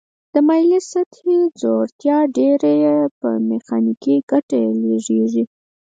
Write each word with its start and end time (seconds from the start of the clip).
د 0.33 0.35
مایلې 0.47 0.79
سطحې 0.91 1.37
ځوړتیا 1.59 2.17
ډیره 2.35 2.73
شي 3.19 3.33
میخانیکي 3.51 4.15
ګټه 4.29 4.55
یې 4.63 4.71
لږیږي. 4.89 5.43